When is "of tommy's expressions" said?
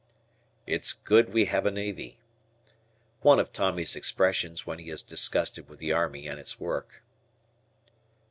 3.39-4.65